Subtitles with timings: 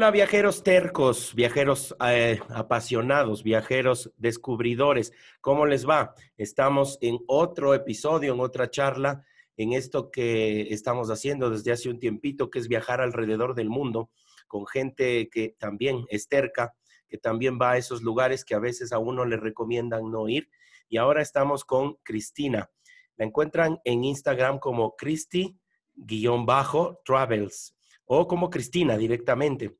[0.00, 5.12] Hola, viajeros tercos, viajeros eh, apasionados, viajeros descubridores.
[5.42, 6.14] ¿Cómo les va?
[6.38, 9.26] Estamos en otro episodio, en otra charla,
[9.58, 14.10] en esto que estamos haciendo desde hace un tiempito, que es viajar alrededor del mundo
[14.48, 16.74] con gente que también es terca,
[17.06, 20.48] que también va a esos lugares que a veces a uno le recomiendan no ir.
[20.88, 22.70] Y ahora estamos con Cristina.
[23.18, 29.78] La encuentran en Instagram como Cristi-Travels o como Cristina directamente.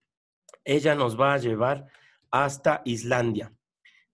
[0.70, 1.86] Ella nos va a llevar
[2.30, 3.52] hasta Islandia,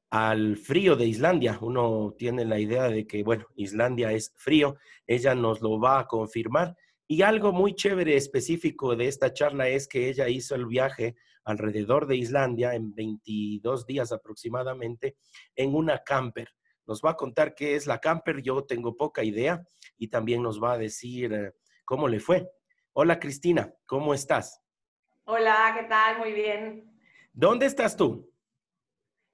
[0.08, 1.58] al frío de Islandia.
[1.60, 6.06] Uno tiene la idea de que, bueno, Islandia es frío, ella nos lo va a
[6.06, 6.74] confirmar.
[7.06, 12.06] Y algo muy chévere específico de esta charla es que ella hizo el viaje alrededor
[12.06, 15.18] de Islandia en 22 días aproximadamente
[15.56, 16.48] en una camper.
[16.86, 19.62] Nos va a contar qué es la camper, yo tengo poca idea,
[19.98, 21.52] y también nos va a decir eh,
[21.84, 22.50] cómo le fue.
[22.94, 24.62] Hola Cristina, ¿cómo estás?
[25.28, 26.18] Hola, ¿qué tal?
[26.18, 26.88] Muy bien.
[27.32, 28.30] ¿Dónde estás tú?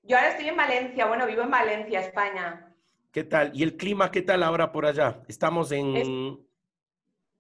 [0.03, 2.75] Yo ahora estoy en Valencia, bueno, vivo en Valencia, España.
[3.11, 3.51] ¿Qué tal?
[3.55, 5.23] ¿Y el clima qué tal ahora por allá?
[5.29, 6.39] Estamos en...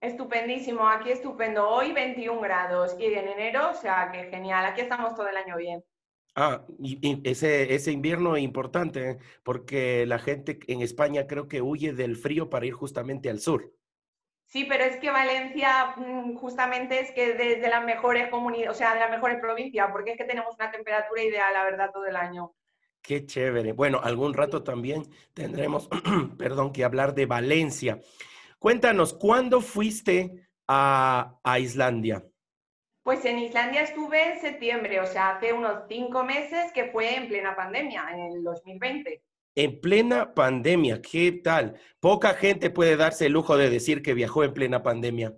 [0.02, 1.66] estupendísimo, aquí estupendo.
[1.66, 5.56] Hoy 21 grados y en enero, o sea que genial, aquí estamos todo el año
[5.56, 5.82] bien.
[6.34, 9.19] Ah, y, ese, ese invierno es importante, ¿eh?
[9.44, 13.72] porque la gente en España creo que huye del frío para ir justamente al sur.
[14.52, 18.92] Sí, pero es que Valencia mm, justamente es que desde las mejores comunidades, o sea,
[18.92, 22.16] de las mejores provincias, porque es que tenemos una temperatura ideal, la verdad, todo el
[22.16, 22.52] año.
[23.00, 23.72] Qué chévere.
[23.72, 25.88] Bueno, algún rato también tendremos,
[26.38, 27.98] perdón, que hablar de Valencia.
[28.58, 32.22] Cuéntanos, ¿cuándo fuiste a, a Islandia?
[33.02, 37.26] Pues en Islandia estuve en septiembre, o sea, hace unos cinco meses que fue en
[37.26, 39.22] plena pandemia, en el 2020
[39.54, 41.00] en plena pandemia.
[41.02, 41.78] ¿Qué tal?
[42.00, 45.34] Poca gente puede darse el lujo de decir que viajó en plena pandemia.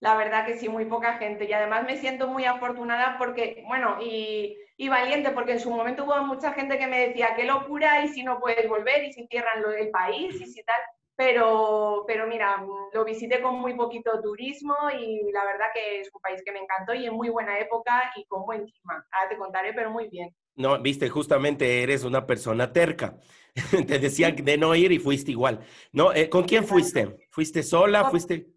[0.00, 1.44] La verdad que sí, muy poca gente.
[1.44, 4.58] Y además me siento muy afortunada porque, bueno, y,
[4.88, 8.24] valiente, porque en su momento hubo mucha gente que me decía, qué locura, y si
[8.24, 10.80] no puedes volver, y si cierran el país, y si tal.
[11.14, 16.20] Pero, pero mira, lo visité con muy poquito turismo y la verdad que es un
[16.20, 19.06] país que me encantó y en muy buena época y con buen clima.
[19.12, 20.34] Ahora te contaré, pero muy bien.
[20.54, 23.16] No, viste, justamente eres una persona terca.
[23.86, 25.60] Te decía de no ir y fuiste igual.
[25.92, 27.26] No, eh, ¿con quién fuiste?
[27.30, 28.10] ¿Fuiste sola?
[28.10, 28.48] ¿Fuiste?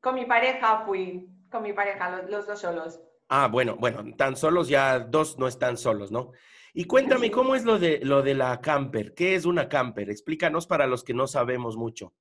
[0.00, 3.00] Con mi pareja fui, con mi pareja, los, dos solos.
[3.28, 6.32] Ah, bueno, bueno, tan solos ya dos no están solos, ¿no?
[6.72, 9.14] Y cuéntame, ¿cómo es lo de, lo de la camper?
[9.14, 10.08] ¿Qué es una camper?
[10.08, 12.14] Explícanos para los que no sabemos mucho.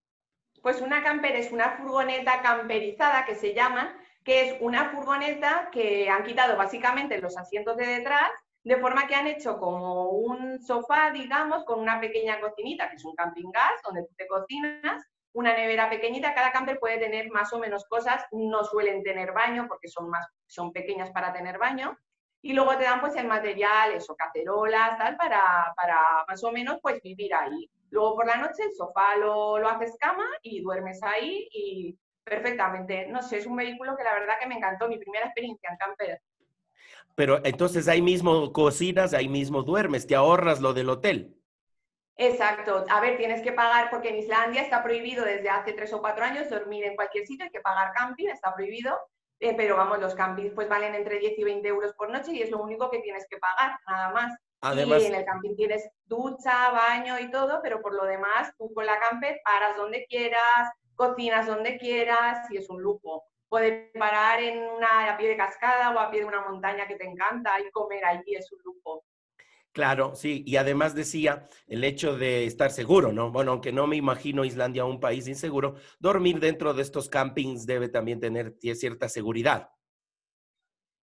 [0.62, 6.10] Pues una camper es una furgoneta camperizada que se llama, que es una furgoneta que
[6.10, 8.30] han quitado básicamente los asientos de detrás
[8.70, 13.04] de forma que han hecho como un sofá, digamos, con una pequeña cocinita, que es
[13.04, 15.04] un camping gas, donde tú te cocinas,
[15.34, 19.66] una nevera pequeñita, cada camper puede tener más o menos cosas, no suelen tener baño
[19.68, 21.98] porque son, más, son pequeñas para tener baño,
[22.44, 26.78] y luego te dan pues el material, eso, cacerolas, tal, para, para más o menos
[26.80, 27.72] pues vivir ahí.
[27.90, 33.08] Luego por la noche el sofá lo, lo haces cama y duermes ahí y perfectamente.
[33.08, 35.78] No sé, es un vehículo que la verdad que me encantó, mi primera experiencia en
[35.78, 36.22] camper.
[37.20, 41.36] Pero entonces ahí mismo cocinas, ahí mismo duermes, te ahorras lo del hotel.
[42.16, 42.86] Exacto.
[42.90, 46.24] A ver, tienes que pagar porque en Islandia está prohibido desde hace tres o cuatro
[46.24, 48.98] años dormir en cualquier sitio, hay que pagar camping, está prohibido.
[49.42, 52.42] Eh, pero vamos, los campings pues valen entre 10 y 20 euros por noche y
[52.42, 54.34] es lo único que tienes que pagar, nada más.
[54.62, 58.74] Además, y en el camping tienes ducha, baño y todo, pero por lo demás, tú
[58.74, 63.26] con la camper paras donde quieras, cocinas donde quieras y es un lujo.
[63.50, 66.96] Puedes parar en una, a pie de cascada o a pie de una montaña que
[66.96, 69.04] te encanta y comer allí es un lujo.
[69.72, 73.32] Claro, sí, y además decía el hecho de estar seguro, ¿no?
[73.32, 77.88] Bueno, aunque no me imagino Islandia un país inseguro, dormir dentro de estos campings debe
[77.88, 79.70] también tener cierta seguridad.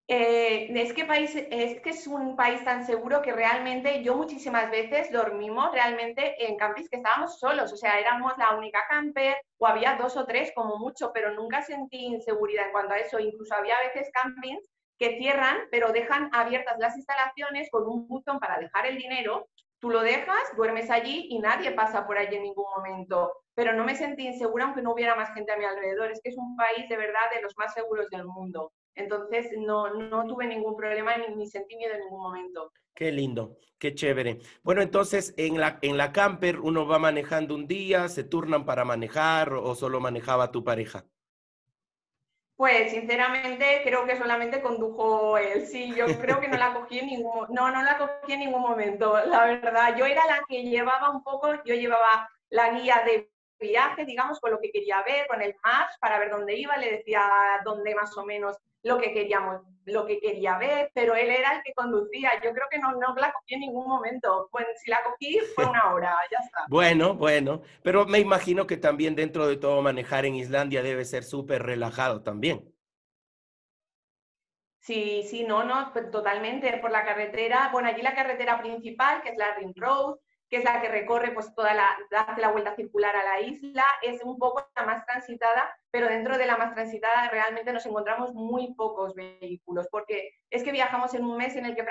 [0.09, 1.07] Eh, es, que
[1.50, 6.57] es que es un país tan seguro que realmente yo muchísimas veces dormimos realmente en
[6.57, 10.51] campings que estábamos solos, o sea, éramos la única camper o había dos o tres
[10.55, 13.17] como mucho, pero nunca sentí inseguridad en cuanto a eso.
[13.19, 14.69] Incluso había veces campings
[15.00, 19.47] que cierran, pero dejan abiertas las instalaciones con un botón para dejar el dinero.
[19.79, 23.33] Tú lo dejas, duermes allí y nadie pasa por allí en ningún momento.
[23.56, 26.11] Pero no me sentí insegura aunque no hubiera más gente a mi alrededor.
[26.11, 28.71] Es que es un país de verdad de los más seguros del mundo.
[28.95, 32.72] Entonces no, no tuve ningún problema ni, ni sentí miedo en ningún momento.
[32.95, 34.40] Qué lindo, qué chévere.
[34.63, 38.86] Bueno, entonces en la, en la camper uno va manejando un día, se turnan para
[38.86, 41.06] manejar o solo manejaba tu pareja.
[42.56, 45.66] Pues sinceramente creo que solamente condujo él.
[45.68, 48.62] Sí, yo creo que no la cogí en ningún, no, no la cogí en ningún
[48.62, 49.98] momento, la verdad.
[49.98, 53.32] Yo era la que llevaba un poco, yo llevaba la guía de
[53.63, 56.98] viaje, digamos, con lo que quería ver, con el Maps para ver dónde iba, le
[56.98, 57.27] decía
[57.65, 61.63] dónde más o menos lo que queríamos, lo que quería ver, pero él era el
[61.63, 62.31] que conducía.
[62.44, 64.50] Yo creo que no, no la cogí en ningún momento.
[64.51, 66.65] Pues si la cogí fue una hora, ya está.
[66.69, 71.24] Bueno, bueno, pero me imagino que también dentro de todo manejar en Islandia debe ser
[71.24, 72.69] súper relajado también.
[74.80, 77.69] Sí, sí, no, no, pues totalmente por la carretera.
[77.71, 80.18] Bueno, allí la carretera principal, que es la Ring Road,
[80.50, 83.86] que es la que recorre pues toda la, hace la vuelta circular a la isla,
[84.01, 88.34] es un poco la más transitada, pero dentro de la más transitada realmente nos encontramos
[88.34, 91.84] muy pocos vehículos, porque es que viajamos en un mes en el que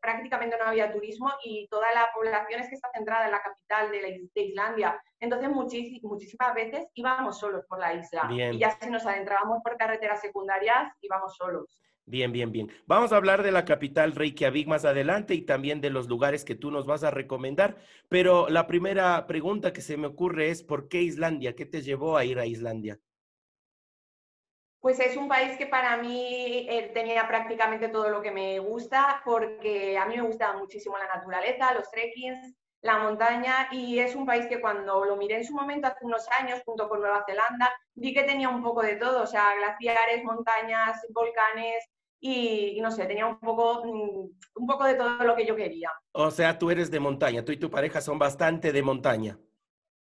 [0.00, 3.90] prácticamente no había turismo y toda la población es que está centrada en la capital
[3.90, 4.08] de, la,
[4.42, 5.02] Islandia.
[5.20, 10.20] Entonces muchísimas veces íbamos solos por la isla y ya si nos adentrábamos por carreteras
[10.20, 11.78] secundarias íbamos solos.
[12.08, 12.70] Bien, bien, bien.
[12.86, 16.54] Vamos a hablar de la capital Reykjavik más adelante y también de los lugares que
[16.54, 17.78] tú nos vas a recomendar.
[18.08, 21.56] Pero la primera pregunta que se me ocurre es, ¿por qué Islandia?
[21.56, 23.00] ¿Qué te llevó a ir a Islandia?
[24.78, 29.20] Pues es un país que para mí eh, tenía prácticamente todo lo que me gusta,
[29.24, 34.24] porque a mí me gusta muchísimo la naturaleza, los trekkings, la montaña, y es un
[34.24, 37.72] país que cuando lo miré en su momento hace unos años, junto con Nueva Zelanda,
[37.94, 41.84] vi que tenía un poco de todo, o sea, glaciares, montañas, volcanes,
[42.20, 45.90] y, no sé, tenía un poco, mm, un poco de todo lo que yo quería.
[46.12, 49.38] O sea, tú eres de montaña, tú y tu pareja son bastante de montaña.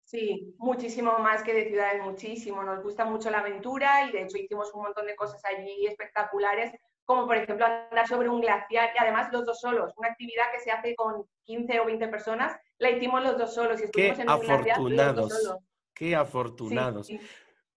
[0.03, 2.63] Sí, muchísimo más que de ciudades, muchísimo.
[2.63, 6.71] Nos gusta mucho la aventura y de hecho hicimos un montón de cosas allí espectaculares,
[7.05, 10.59] como por ejemplo andar sobre un glaciar y además los dos solos, una actividad que
[10.59, 14.21] se hace con 15 o 20 personas, la hicimos los dos solos y estuvimos Qué
[14.21, 15.29] en un afortunados.
[15.29, 15.57] Glaciar,
[15.93, 17.09] Qué afortunados.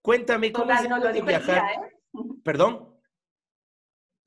[0.03, 1.73] Cuéntame cómo es de viajar.
[1.73, 1.97] ¿eh?
[2.45, 2.88] ¿Perdón?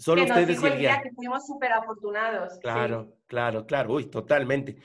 [0.01, 2.57] Solo que ustedes nos dijo que fuimos súper afortunados.
[2.59, 3.93] Claro, claro, claro.
[3.93, 4.77] Uy, totalmente.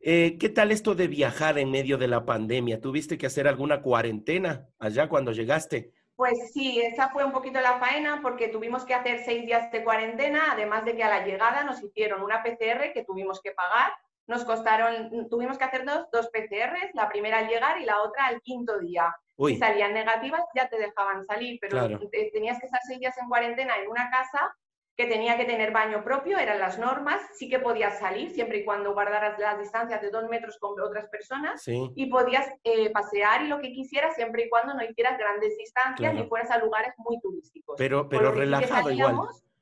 [0.00, 2.80] Eh, ¿Qué tal esto de viajar en medio de la pandemia?
[2.80, 5.92] ¿Tuviste que hacer alguna cuarentena allá cuando llegaste?
[6.16, 9.84] Pues sí, esa fue un poquito la faena porque tuvimos que hacer seis días de
[9.84, 13.92] cuarentena, además de que a la llegada nos hicieron una PCR que tuvimos que pagar.
[14.26, 18.24] Nos costaron, tuvimos que hacer dos, dos PCRs, la primera al llegar y la otra
[18.24, 19.14] al quinto día.
[19.36, 21.98] Si salían negativas ya te dejaban salir, pero
[22.32, 24.54] tenías que estar seis días en cuarentena en una casa
[24.96, 28.64] que tenía que tener baño propio, eran las normas, sí que podías salir siempre y
[28.64, 33.48] cuando guardaras las distancias de dos metros con otras personas y podías eh, pasear y
[33.48, 37.18] lo que quisieras siempre y cuando no hicieras grandes distancias ni fueras a lugares muy
[37.20, 37.76] turísticos.
[37.78, 39.16] Pero, pero relajado igual,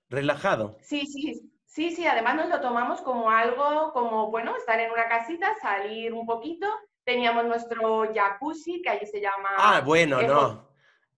[0.09, 0.77] relajado.
[0.81, 5.09] Sí, sí, sí, sí, además nos lo tomamos como algo, como, bueno, estar en una
[5.09, 6.67] casita, salir un poquito,
[7.05, 9.51] teníamos nuestro jacuzzi, que allí se llama...
[9.59, 10.71] Ah, bueno, no.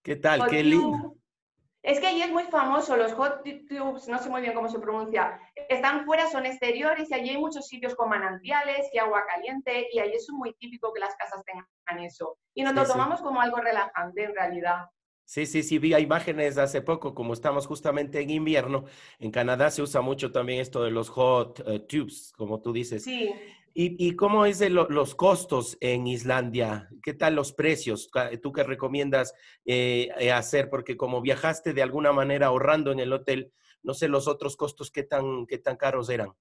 [0.02, 0.46] ¿Qué tal?
[0.48, 1.16] Qué lindo.
[1.82, 4.78] Es que allí es muy famoso, los hot tubes, no sé muy bien cómo se
[4.78, 9.88] pronuncia, están fuera, son exteriores y allí hay muchos sitios con manantiales y agua caliente
[9.92, 11.66] y allí es muy típico que las casas tengan
[12.04, 12.38] eso.
[12.54, 14.86] Y nos lo tomamos como algo relajante en realidad.
[15.24, 18.84] Sí, sí, sí, vi imágenes hace poco, como estamos justamente en invierno,
[19.18, 23.02] en Canadá se usa mucho también esto de los hot eh, tubes, como tú dices.
[23.02, 23.32] Sí.
[23.74, 26.90] ¿Y, cómo es de los costos en Islandia?
[27.02, 28.10] ¿Qué tal los precios?
[28.42, 30.68] ¿Tú qué recomiendas eh, eh, hacer?
[30.68, 33.52] Porque como viajaste de alguna manera ahorrando en el hotel,
[33.82, 36.34] no sé los otros costos qué tan, qué tan caros eran.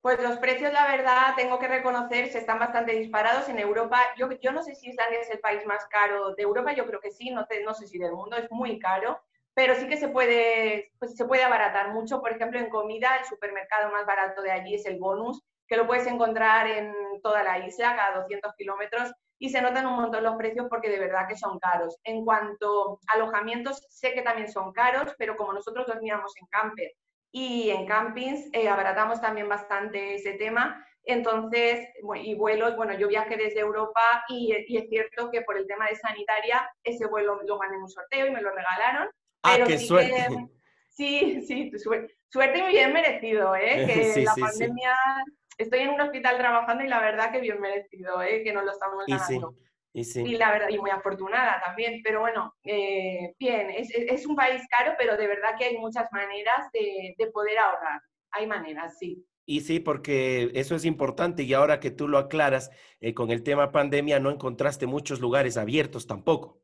[0.00, 3.48] Pues los precios, la verdad, tengo que reconocer, se están bastante disparados.
[3.48, 6.72] En Europa, yo, yo no sé si Islandia es el país más caro de Europa,
[6.72, 9.20] yo creo que sí, no, no sé si del mundo, es muy caro,
[9.54, 12.20] pero sí que se puede, pues se puede abaratar mucho.
[12.20, 15.86] Por ejemplo, en comida, el supermercado más barato de allí es el bonus, que lo
[15.86, 20.36] puedes encontrar en toda la isla, cada 200 kilómetros, y se notan un montón los
[20.36, 21.96] precios porque de verdad que son caros.
[22.04, 26.92] En cuanto a alojamientos, sé que también son caros, pero como nosotros dormíamos en camper
[27.32, 30.86] y en campings, eh, abaratamos también bastante ese tema.
[31.04, 35.86] Entonces, y vuelos, bueno, yo viajé desde Europa y, es cierto que por el tema
[35.86, 39.08] de sanitaria, ese vuelo lo gané en un sorteo y me lo regalaron.
[39.42, 40.26] Ah, qué suerte.
[40.90, 41.72] sí, sí,
[42.28, 43.86] suerte y bien merecido, ¿eh?
[44.14, 44.94] Que la pandemia,
[45.58, 48.42] estoy en un hospital trabajando y la verdad que bien merecido, ¿eh?
[48.42, 49.54] Que no lo estamos ganando.
[49.94, 50.22] Y, sí.
[50.22, 54.62] y, la verdad, y muy afortunada también, pero bueno, eh, bien, es, es, un país
[54.70, 58.00] caro, pero de verdad que hay muchas maneras de, de poder ahorrar.
[58.30, 59.26] Hay maneras, sí.
[59.44, 63.42] Y sí, porque eso es importante y ahora que tú lo aclaras, eh, con el
[63.42, 66.62] tema pandemia no encontraste muchos lugares abiertos tampoco.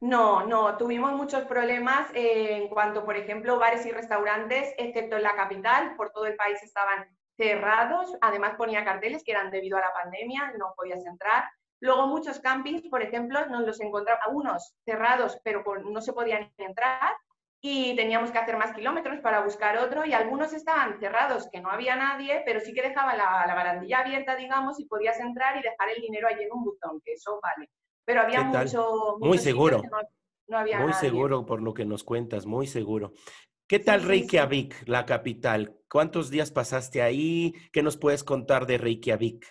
[0.00, 5.22] No, no, tuvimos muchos problemas eh, en cuanto, por ejemplo, bares y restaurantes, excepto en
[5.22, 9.80] la capital, por todo el país estaban cerrados, además ponía carteles que eran debido a
[9.80, 11.44] la pandemia, no podías entrar.
[11.80, 17.12] Luego muchos campings, por ejemplo, nos los encontramos, unos cerrados, pero no se podían entrar,
[17.66, 21.70] y teníamos que hacer más kilómetros para buscar otro y algunos estaban cerrados, que no
[21.70, 25.88] había nadie, pero sí que dejaba la, barandilla abierta, digamos, y podías entrar y dejar
[25.96, 27.70] el dinero allí en un botón, que eso vale.
[28.04, 29.16] Pero había mucho...
[29.18, 29.80] Muy seguro.
[30.46, 33.12] No, había muy seguro por lo que nos cuentas, muy seguro.
[33.66, 35.74] ¿Qué tal Reykjavik, la capital?
[35.88, 37.54] ¿Cuántos días pasaste ahí?
[37.72, 39.42] ¿Qué nos puedes contar de Reykjavik?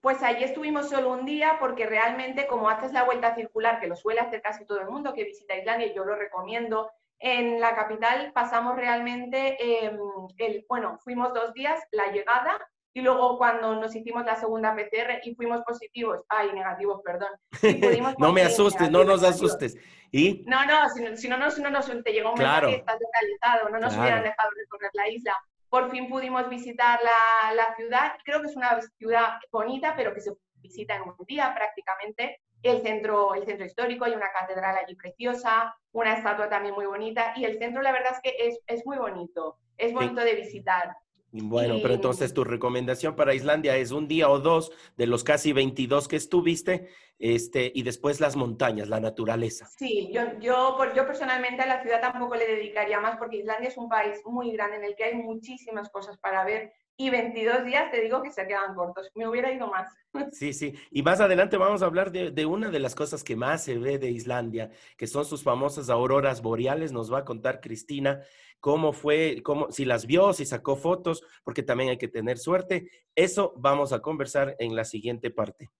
[0.00, 3.96] Pues allí estuvimos solo un día porque realmente como haces la vuelta circular, que lo
[3.96, 8.32] suele hacer casi todo el mundo que visita Islandia, yo lo recomiendo, en la capital
[8.32, 9.98] pasamos realmente, em,
[10.38, 12.58] el, bueno, fuimos dos días, la llegada,
[12.94, 17.28] y luego cuando nos hicimos la segunda PCR y fuimos positivos, ay, negativos, perdón.
[18.18, 19.76] no me asustes, no nos asustes.
[20.10, 20.44] ¿Y?
[20.46, 22.68] No, no, si, no, no, si no nos te llegó un claro.
[22.68, 25.36] mensaje, estás localizado, no nos hubieran dejado recorrer la isla.
[25.68, 30.20] Por fin pudimos visitar la, la ciudad, creo que es una ciudad bonita, pero que
[30.20, 34.96] se visita en un día prácticamente el centro, el centro histórico, hay una catedral allí
[34.96, 38.84] preciosa, una estatua también muy bonita y el centro la verdad es que es, es
[38.84, 40.96] muy bonito, es bonito de visitar.
[41.30, 45.52] Bueno, pero entonces tu recomendación para Islandia es un día o dos de los casi
[45.52, 49.66] 22 que estuviste este, y después las montañas, la naturaleza.
[49.76, 53.76] Sí, yo, yo, yo personalmente a la ciudad tampoco le dedicaría más porque Islandia es
[53.76, 57.92] un país muy grande en el que hay muchísimas cosas para ver y 22 días
[57.92, 59.08] te digo que se quedan cortos.
[59.14, 59.88] Me hubiera ido más.
[60.32, 60.74] Sí, sí.
[60.90, 63.98] Y más adelante vamos a hablar de, una de las cosas que más se ve
[63.98, 66.90] de Islandia, que son sus famosas auroras boreales.
[66.90, 68.22] Nos va a contar Cristina
[68.60, 72.90] cómo fue, cómo, si las vio, si sacó fotos, porque también hay que tener suerte.
[73.14, 75.70] Eso vamos a conversar en la siguiente parte.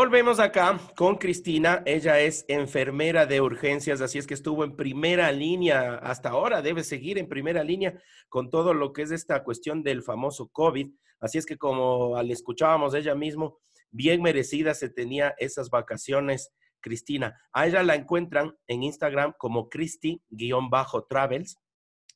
[0.00, 1.82] Volvemos acá con Cristina.
[1.84, 6.84] Ella es enfermera de urgencias, así es que estuvo en primera línea hasta ahora, debe
[6.84, 10.88] seguir en primera línea con todo lo que es esta cuestión del famoso COVID.
[11.20, 13.58] Así es que como al escuchábamos ella mismo,
[13.90, 17.38] bien merecida se tenía esas vacaciones, Cristina.
[17.52, 21.58] A ella la encuentran en Instagram como Cristi-Travels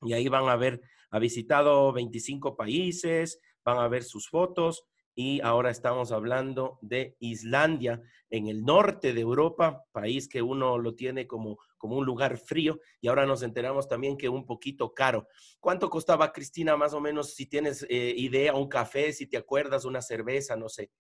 [0.01, 5.41] y ahí van a ver, ha visitado 25 países, van a ver sus fotos y
[5.43, 11.27] ahora estamos hablando de Islandia, en el norte de Europa, país que uno lo tiene
[11.27, 15.29] como, como un lugar frío y ahora nos enteramos también que un poquito caro.
[15.61, 19.85] ¿Cuánto costaba, Cristina, más o menos, si tienes eh, idea, un café, si te acuerdas,
[19.85, 20.91] una cerveza, no sé?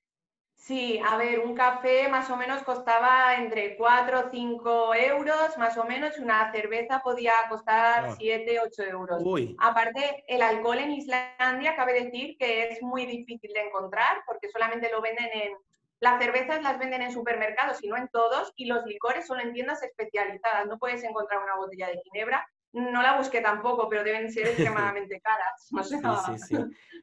[0.65, 5.77] Sí, a ver, un café más o menos costaba entre 4 o 5 euros, más
[5.77, 8.63] o menos, una cerveza podía costar 7, ah.
[8.65, 9.23] 8 euros.
[9.59, 14.91] Aparte, el alcohol en Islandia, cabe decir que es muy difícil de encontrar porque solamente
[14.91, 15.53] lo venden en...
[16.01, 19.53] Las cervezas las venden en supermercados y no en todos, y los licores son en
[19.53, 20.67] tiendas especializadas.
[20.67, 25.21] No puedes encontrar una botella de ginebra no la busqué tampoco, pero deben ser extremadamente
[25.21, 25.69] caras.
[25.71, 25.99] No sé.
[25.99, 26.57] Sí, sí, sí.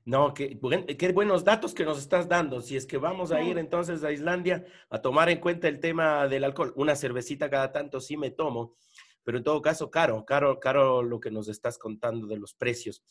[0.04, 0.60] No, qué,
[0.98, 2.62] qué, buenos datos que nos estás dando.
[2.62, 6.28] Si es que vamos a ir entonces a Islandia a tomar en cuenta el tema
[6.28, 8.76] del alcohol, una cervecita cada tanto sí me tomo,
[9.24, 13.04] pero en todo caso, caro, caro, caro lo que nos estás contando de los precios.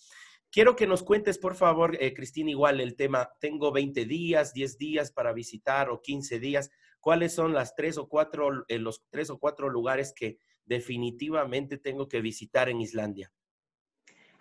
[0.50, 4.78] Quiero que nos cuentes, por favor, eh, Cristina, igual el tema, tengo 20 días, 10
[4.78, 6.70] días para visitar o 15 días.
[6.98, 12.08] ¿Cuáles son las tres o cuatro, eh, los tres o cuatro lugares que definitivamente tengo
[12.08, 13.32] que visitar en Islandia?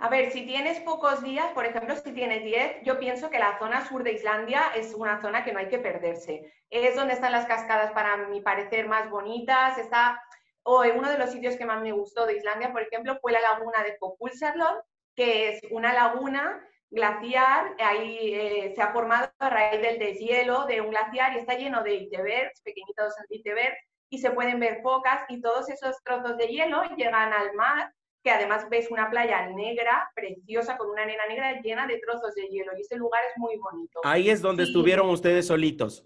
[0.02, 3.60] A ver, si tienes pocos días, por ejemplo, si tienes 10, yo pienso que la
[3.60, 6.54] zona sur de Islandia es una zona que no hay que perderse.
[6.70, 9.78] Es donde están las cascadas, para mi parecer, más bonitas.
[9.78, 10.22] Está,
[10.64, 13.42] o uno de los sitios que más me gustó de Islandia, por ejemplo, fue la
[13.42, 14.78] laguna de Fokulsarlon,
[15.16, 20.82] que es una laguna glaciar, ahí eh, se ha formado a raíz del deshielo de
[20.82, 23.78] un glaciar y está lleno de icebergs, pequeñitos icebergs,
[24.10, 28.32] y se pueden ver focas y todos esos trozos de hielo llegan al mar que
[28.32, 32.72] además ves una playa negra, preciosa, con una arena negra llena de trozos de hielo.
[32.78, 34.02] Y ese lugar es muy bonito.
[34.04, 36.06] Ahí es donde estuvieron ustedes solitos.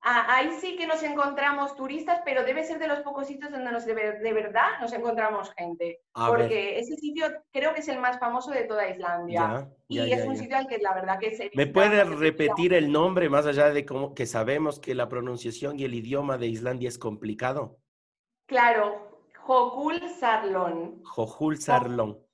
[0.00, 3.72] Ah, ahí sí que nos encontramos turistas, pero debe ser de los pocos sitios donde
[3.72, 6.00] nos de, verdad nos encontramos gente.
[6.14, 9.68] porque ese sitio creo que es el más famoso de toda Islandia.
[9.88, 11.50] y es un sitio al que la verdad que se...
[11.54, 15.84] ¿Me puedes repetir el nombre más allá de cómo, que sabemos que la pronunciación y
[15.84, 17.78] el idioma de Islandia es complicado?
[18.46, 21.02] Claro, Jokul Sarlon.
[21.02, 22.27] Jokul Sarlon.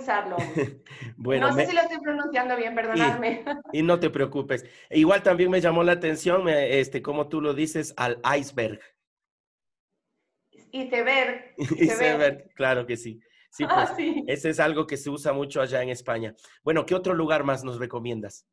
[0.00, 0.38] Sarlon.
[1.16, 3.44] bueno, no sé si lo estoy pronunciando bien, perdonadme.
[3.72, 4.64] Y, no te preocupes.
[4.90, 8.80] Igual también me llamó la atención, este, como tú lo dices, al iceberg.
[10.72, 11.54] Iceberg.
[11.58, 13.20] Iceberg, claro que sí.
[13.50, 16.34] Sí, ah, pues, ese es algo que se usa mucho allá en España.
[16.62, 18.46] Bueno, ¿qué otro lugar más nos recomiendas?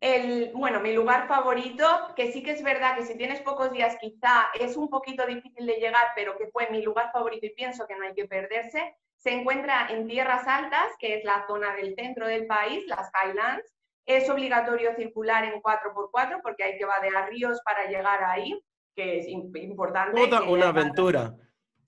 [0.00, 1.86] El, bueno, mi lugar favorito,
[2.16, 5.66] que sí que es verdad que si tienes pocos días quizá es un poquito difícil
[5.66, 8.96] de llegar, pero que fue mi lugar favorito y pienso que no hay que perderse,
[9.20, 13.72] se encuentra en Tierras Altas, que es la zona del centro del país, las Highlands.
[14.06, 18.58] Es obligatorio circular en 4x4 porque hay que vadear ríos para llegar ahí,
[18.96, 20.26] que es importante.
[20.26, 21.34] Toda una aventura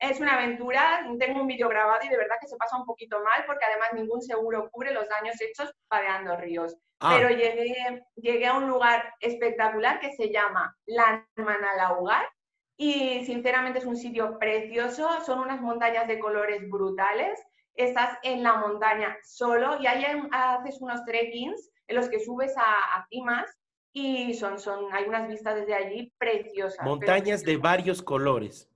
[0.03, 3.23] es una aventura, tengo un vídeo grabado y de verdad que se pasa un poquito
[3.23, 6.77] mal porque además ningún seguro cubre los daños hechos padeando ríos.
[6.99, 7.15] Ah.
[7.17, 12.29] Pero llegué, llegué a un lugar espectacular que se llama Lanmanalaugar
[12.77, 17.39] y sinceramente es un sitio precioso, son unas montañas de colores brutales,
[17.75, 22.97] estás en la montaña solo y ahí haces unos trekkings en los que subes a,
[22.97, 23.49] a cimas
[23.93, 26.85] y son, son, hay unas vistas desde allí preciosas.
[26.85, 28.69] Montañas de varios colores.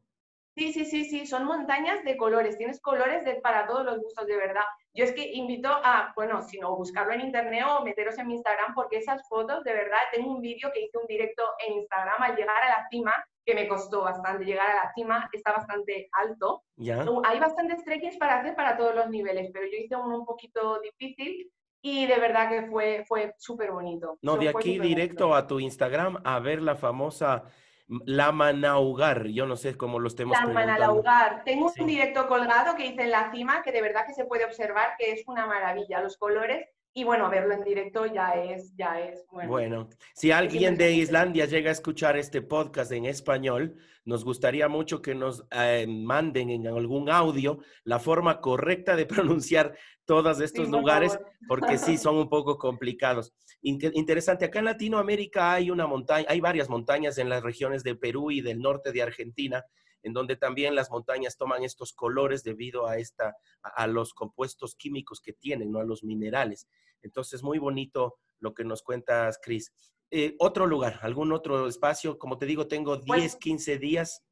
[0.57, 4.27] Sí, sí, sí, sí, son montañas de colores, tienes colores de, para todos los gustos,
[4.27, 4.64] de verdad.
[4.94, 8.35] Yo es que invito a, bueno, si no, buscarlo en internet o meteros en mi
[8.35, 12.23] Instagram, porque esas fotos, de verdad, tengo un vídeo que hice un directo en Instagram
[12.23, 13.12] al llegar a la cima,
[13.47, 16.65] que me costó bastante llegar a la cima, está bastante alto.
[16.75, 17.07] ¿Ya?
[17.25, 20.81] Hay bastantes trekkings para hacer para todos los niveles, pero yo hice uno un poquito
[20.81, 24.19] difícil y de verdad que fue, fue súper bonito.
[24.21, 27.45] No, de aquí directo a tu Instagram a ver la famosa
[27.89, 31.45] la Manaugar, yo no sé cómo lo estemos La Manaugar.
[31.45, 34.45] Tengo un directo colgado que hice en la cima que de verdad que se puede
[34.45, 38.99] observar que es una maravilla, los colores y bueno, verlo en directo ya es, ya
[38.99, 39.51] es bueno.
[39.51, 45.03] Bueno, si alguien de Islandia llega a escuchar este podcast en español, nos gustaría mucho
[45.03, 49.05] que nos eh, manden en algún audio la forma correcta de
[49.45, 53.35] pronunciar todos estos lugares, porque sí son un poco complicados.
[53.61, 58.31] interesante, acá en Latinoamérica hay una montaña, hay varias montañas en las regiones de Perú
[58.31, 59.67] y del norte de Argentina,
[60.03, 65.21] en donde también las montañas toman estos colores debido a, esta, a los compuestos químicos
[65.21, 65.81] que tienen, ¿no?
[65.81, 66.69] a los minerales.
[67.07, 69.73] Entonces, muy bonito lo que nos cuentas, Cris.
[70.11, 74.23] Eh, otro lugar, algún otro espacio, como te digo, tengo 10, 15 pues días.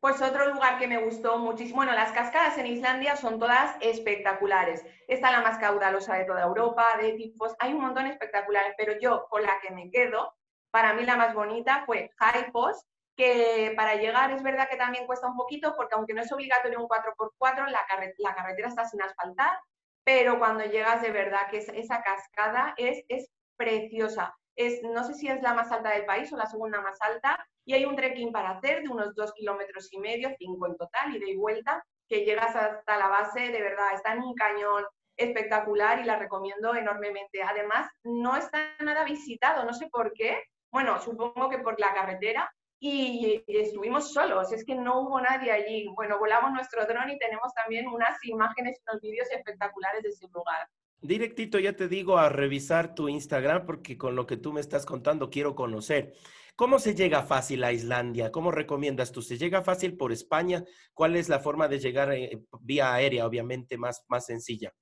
[0.00, 4.84] Pues otro lugar que me gustó muchísimo, bueno, las cascadas en Islandia son todas espectaculares.
[5.08, 9.26] Está la más caudalosa de toda Europa, de tipos, hay un montón espectaculares, pero yo
[9.28, 10.32] con la que me quedo,
[10.70, 15.26] para mí la más bonita fue Haipos, que para llegar es verdad que también cuesta
[15.26, 17.80] un poquito, porque aunque no es obligatorio un 4x4, la,
[18.18, 19.58] la carretera está sin asfaltar,
[20.06, 24.32] pero cuando llegas de verdad que esa cascada es, es preciosa.
[24.54, 27.44] Es, no sé si es la más alta del país o la segunda más alta,
[27.66, 31.16] y hay un trekking para hacer de unos dos kilómetros y medio, cinco en total,
[31.16, 34.84] ida y vuelta, que llegas hasta la base, de verdad, está en un cañón
[35.16, 37.42] espectacular y la recomiendo enormemente.
[37.42, 40.40] Además, no está nada visitado, no sé por qué,
[40.70, 45.88] bueno, supongo que por la carretera, y, estuvimos solos, es que no hubo nadie allí.
[45.94, 50.68] Bueno, volamos nuestro dron y tenemos también unas imágenes unos vídeos espectaculares de ese lugar.
[51.00, 54.86] Directito, ya te digo a revisar tu Instagram porque con lo que tú me estás
[54.86, 56.14] contando quiero conocer.
[56.56, 58.32] ¿Cómo se llega fácil a Islandia?
[58.32, 59.20] ¿Cómo recomiendas tú?
[59.20, 60.64] ¿Se llega fácil por España?
[60.94, 64.72] ¿Cuál es la forma de llegar eh, vía aérea, obviamente, más, más sencilla?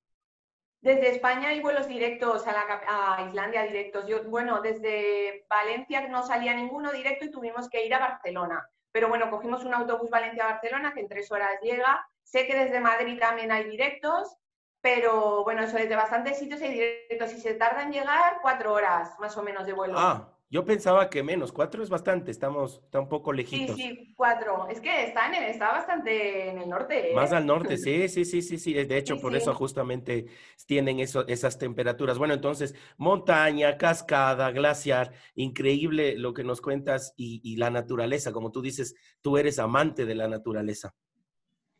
[0.84, 4.06] Desde España hay vuelos directos a, la, Islandia directos.
[4.06, 8.68] Yo, bueno, desde Valencia no salía ninguno directo y tuvimos que ir a Barcelona.
[8.92, 12.06] Pero bueno, cogimos un autobús Valencia-Barcelona que en tres horas llega.
[12.22, 14.36] Sé que desde Madrid también hay directos,
[14.82, 19.18] pero bueno, eso desde bastantes sitios hay directos y se tarda en llegar cuatro horas
[19.18, 19.94] más o menos de vuelo.
[19.96, 23.76] Ah, Yo pensaba que menos, cuatro es bastante, estamos, está un poco lejitos.
[23.76, 24.68] Sí, sí, cuatro.
[24.68, 27.10] Es que está, en está bastante en el norte.
[27.10, 27.14] ¿eh?
[27.14, 28.72] Más al norte, sí, sí, sí, sí, sí.
[28.72, 30.26] De hecho, por eso justamente
[30.66, 32.18] tienen eso, esas temperaturas.
[32.18, 38.52] Bueno, entonces, montaña, cascada, glaciar, increíble lo que nos cuentas y, y la naturaleza, como
[38.52, 40.94] tú dices, tú eres amante de la naturaleza.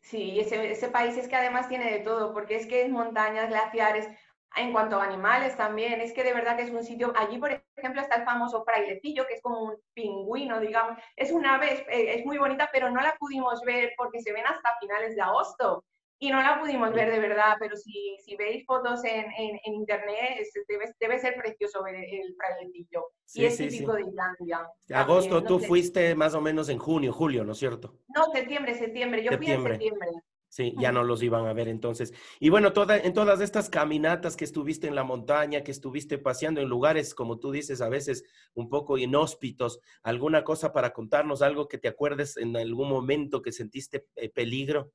[0.01, 3.49] Sí, ese, ese país es que además tiene de todo, porque es que es montañas,
[3.49, 4.07] glaciares,
[4.55, 7.51] en cuanto a animales también, es que de verdad que es un sitio, allí por
[7.75, 12.19] ejemplo está el famoso frailecillo, que es como un pingüino, digamos, es una ave, es,
[12.19, 15.83] es muy bonita, pero no la pudimos ver porque se ven hasta finales de agosto
[16.19, 20.39] y no la pudimos ver de verdad, pero si, si veis fotos en, en, internet,
[20.67, 23.11] debe, debe, ser precioso ver el frailecillo.
[23.25, 24.69] Sí, y es típico de Islandia.
[24.93, 27.99] Agosto, tú fuiste más o menos en junio, julio, ¿no es cierto?
[28.07, 29.23] No, septiembre, septiembre.
[29.23, 30.09] Yo fui en septiembre.
[30.55, 32.13] Sí, ya no los iban a ver entonces.
[32.39, 36.61] Y bueno, toda, en todas estas caminatas que estuviste en la montaña, que estuviste paseando
[36.61, 41.67] en lugares, como tú dices, a veces un poco inhóspitos, ¿alguna cosa para contarnos, algo
[41.67, 44.93] que te acuerdes en algún momento que sentiste eh, peligro?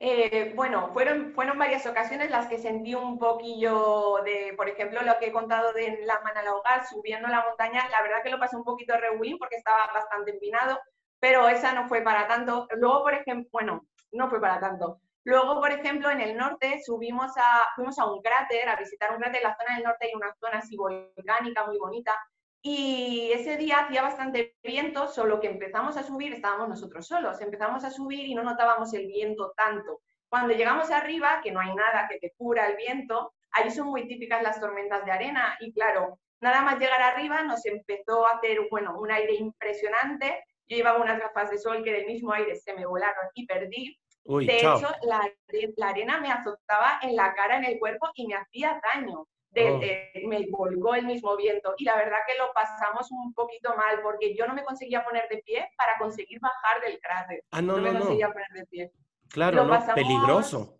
[0.00, 5.18] Eh, bueno, fueron, fueron varias ocasiones las que sentí un poquillo de, por ejemplo, lo
[5.18, 8.64] que he contado de la Manalahogar, subiendo la montaña, la verdad que lo pasé un
[8.64, 10.80] poquito regulín porque estaba bastante empinado,
[11.20, 12.66] pero esa no fue para tanto.
[12.78, 13.86] Luego, por ejemplo, bueno,
[14.16, 15.00] no fue para tanto.
[15.24, 19.18] Luego, por ejemplo, en el norte subimos a, fuimos a un cráter, a visitar un
[19.18, 19.42] cráter.
[19.42, 22.14] En la zona del norte hay una zona así volcánica muy bonita.
[22.62, 27.84] Y ese día hacía bastante viento, solo que empezamos a subir, estábamos nosotros solos, empezamos
[27.84, 30.00] a subir y no notábamos el viento tanto.
[30.28, 34.06] Cuando llegamos arriba, que no hay nada que te cura el viento, ahí son muy
[34.06, 38.58] típicas las tormentas de arena y claro, nada más llegar arriba nos empezó a hacer,
[38.70, 40.44] bueno, un aire impresionante.
[40.68, 43.98] Yo llevaba unas gafas de sol que del mismo aire se me volaron y perdí
[44.28, 48.80] de hecho, la, arena me azotaba en la cara, en el cuerpo y me hacía
[48.94, 49.26] daño.
[49.58, 49.80] Oh.
[50.28, 54.36] me volcó el mismo viento y la verdad que lo pasamos un poquito mal porque
[54.36, 57.42] yo no me conseguía poner de pie para conseguir bajar del cráter.
[57.52, 58.92] Ah, no, no, me conseguía poner de pie.
[59.30, 60.78] Claro, no, peligroso.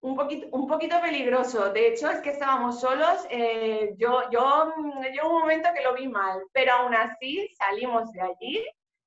[0.00, 1.70] Un poquito, un poquito peligroso.
[1.70, 3.26] De hecho, es que estábamos solos.
[3.28, 4.72] Eh, yo, yo,
[5.12, 8.66] yo un momento que lo vi mal, pero aún así salimos de allí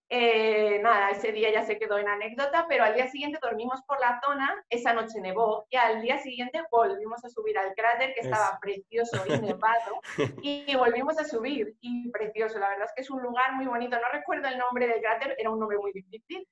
[0.10, 4.00] eh, nada, ese día ya se quedó en anécdota, pero al día siguiente dormimos por
[4.00, 8.22] la zona, esa noche nevó y al día siguiente volvimos a subir al cráter que
[8.22, 10.02] estaba precioso y nevado
[10.42, 13.96] y, volvimos a subir y precioso, la verdad es que es un lugar muy bonito,
[13.96, 16.48] no recuerdo el nombre del cráter, era un nombre muy difícil,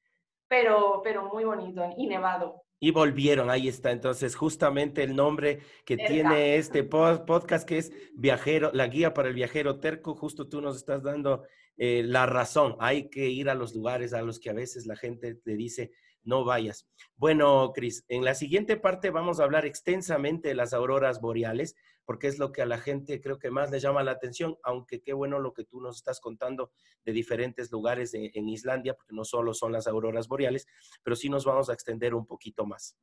[0.47, 2.63] pero, pero muy bonito y nevado.
[2.83, 3.91] Y volvieron, ahí está.
[3.91, 9.35] Entonces, justamente el nombre que tiene este podcast, que es Viajero, la guía para el
[9.35, 11.43] viajero terco, justo tú nos estás dando
[11.77, 12.75] eh, la razón.
[12.79, 15.91] Hay que ir a los lugares a los que a veces la gente te dice,
[16.23, 16.87] no vayas.
[17.15, 22.27] Bueno, Cris, en la siguiente parte vamos a hablar extensamente de las auroras boreales, porque
[22.27, 25.13] es lo que a la gente creo que más le llama la atención, aunque qué
[25.13, 26.71] bueno lo que tú nos estás contando
[27.05, 30.67] de diferentes lugares en Islandia, porque no solo son las auroras boreales,
[31.03, 32.95] pero sí nos vamos a extender un poquito más.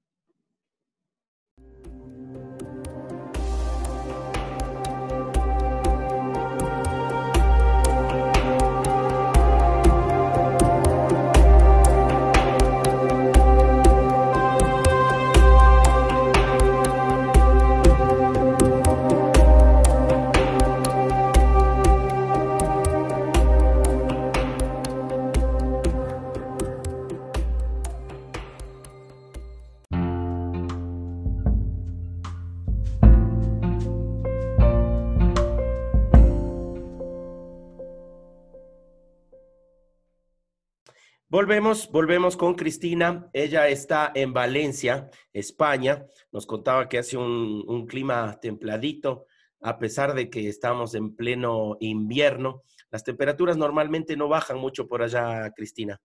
[41.31, 43.29] Volvemos, volvemos con Cristina.
[43.35, 46.07] Ella está en Valencia, España.
[46.33, 49.27] Nos contaba que hace un, clima templadito,
[49.61, 52.63] a pesar de que estamos en pleno invierno.
[52.91, 56.01] Las temperaturas normalmente no bajan mucho por allá, Cristina.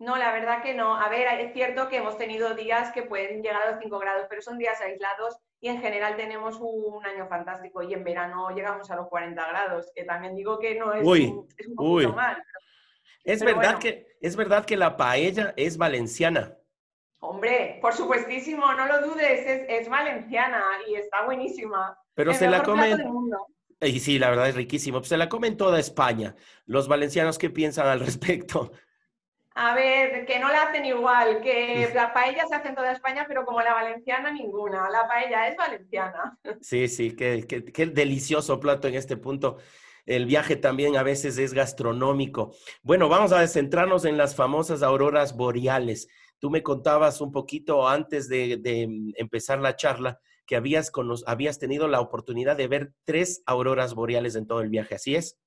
[0.00, 0.96] No, la verdad que no.
[0.96, 4.26] A ver, es cierto que hemos tenido días que pueden llegar a los 5 grados,
[4.28, 8.90] pero son días aislados y en general tenemos un año fantástico y en verano llegamos
[8.90, 12.42] a los 40 grados, que también digo que no es, un, es un poquito mal.
[13.24, 16.56] Es verdad, que, es verdad que la paella es valenciana.
[17.20, 21.96] Hombre, por supuestísimo, no lo dudes, es, valenciana y está buenísima.
[22.14, 22.98] Pero se la comen.
[23.80, 24.98] Y sí, la verdad es riquísimo.
[24.98, 26.34] Pues se la comen toda España.
[26.66, 28.72] Los valencianos, ¿qué piensan al respecto?
[29.54, 33.24] A ver, que no la hacen igual, que la paella se hace en toda España,
[33.28, 34.90] pero como la valenciana, ninguna.
[34.90, 36.38] La paella es valenciana.
[36.60, 39.58] Sí, sí, qué, qué delicioso plato en este punto
[40.06, 42.54] el viaje también a veces es gastronómico.
[42.82, 46.08] Bueno, vamos a centrarnos en las famosas auroras boreales.
[46.38, 48.60] tú me contabas un poquito antes de,
[49.16, 50.90] empezar la charla que habías,
[51.26, 55.38] habías tenido la oportunidad de ver tres auroras boreales en todo el viaje, ¿así es?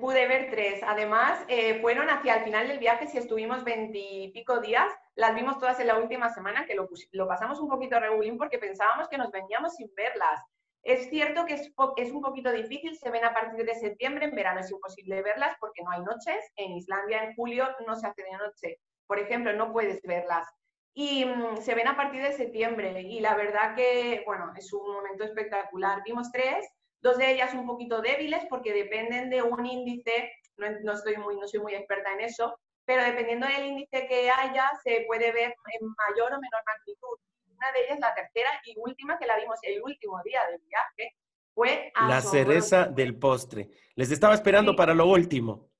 [0.00, 0.80] Pude ver tres.
[0.86, 5.80] Además, eh, fueron hacia el final del viaje, si estuvimos veintipico días, las vimos todas
[5.80, 9.32] en la última semana, que lo, lo pasamos un poquito regulín porque pensábamos que nos
[9.32, 10.40] veníamos sin verlas.
[10.84, 14.60] Es cierto que es, un poquito difícil, se ven a partir de septiembre, en verano
[14.60, 18.36] es imposible verlas porque no hay noches, en Islandia en julio no se hace de
[18.36, 20.46] noche, por ejemplo, no puedes verlas.
[20.92, 24.92] Y mm, se ven a partir de septiembre y la verdad que, bueno, es un
[24.92, 26.02] momento espectacular.
[26.04, 26.68] Vimos tres,
[27.00, 31.38] dos de ellas un poquito débiles porque dependen de un índice, no, no, estoy muy,
[31.38, 35.54] no soy muy experta en eso, pero dependiendo del índice que haya, se puede ver
[35.80, 37.23] en mayor o menor magnitud.
[37.56, 41.16] Una de ellas, la tercera y última, que la vimos el último día del viaje,
[41.54, 41.92] fue...
[42.08, 43.70] La cereza del postre.
[43.94, 45.70] Les estaba esperando para lo último.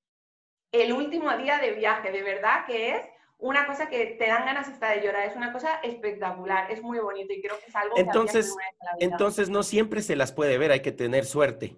[0.72, 3.02] El último día de viaje, de verdad que es
[3.38, 6.98] una cosa que te dan ganas hasta de llorar, es una cosa espectacular, es muy
[6.98, 8.56] bonito y creo que es algo entonces,
[8.98, 11.76] que Entonces no siempre se las puede ver, hay que tener suerte.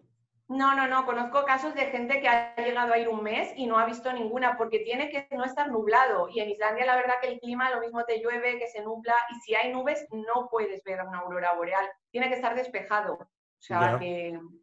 [0.48, 3.66] No, no, no, conozco casos de gente que ha llegado a ir un mes y
[3.66, 7.14] no ha visto ninguna porque tiene que no estar nublado y en Islandia la verdad
[7.20, 10.48] que el clima lo mismo te llueve, que se nubla y si hay nubes no
[10.48, 13.28] puedes ver una aurora boreal, tiene que estar despejado.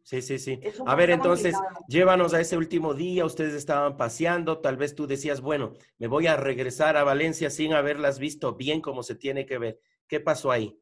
[0.02, 0.60] Sí, sí, sí.
[0.86, 1.54] A ver, entonces,
[1.86, 6.26] llévanos a ese último día, ustedes estaban paseando, tal vez tú decías, bueno, me voy
[6.26, 9.80] a regresar a Valencia sin haberlas visto bien como se tiene que ver.
[10.06, 10.78] ¿Qué pasó ahí?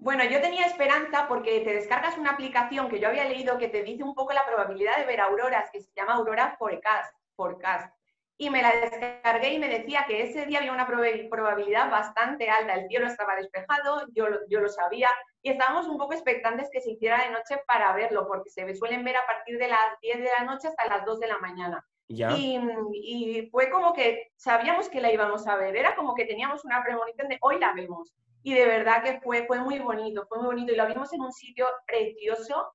[0.00, 3.82] Bueno, yo tenía esperanza porque te descargas una aplicación que yo había leído que te
[3.82, 7.14] dice un poco la probabilidad de ver auroras, que se llama Aurora Forecast.
[7.36, 7.94] Forecast
[8.40, 12.72] y me la descargué y me decía que ese día había una probabilidad bastante alta,
[12.72, 15.10] el cielo estaba despejado, yo, yo lo sabía,
[15.42, 19.04] y estábamos un poco expectantes que se hiciera de noche para verlo, porque se suelen
[19.04, 21.86] ver a partir de las 10 de la noche hasta las 2 de la mañana.
[22.10, 26.82] Y, fue como que sabíamos que la íbamos a ver, era como que teníamos una
[26.82, 28.12] premonición de hoy la vemos.
[28.42, 30.72] Y de verdad que fue, fue muy bonito, fue muy bonito.
[30.72, 32.72] Y lo vimos en un sitio precioso,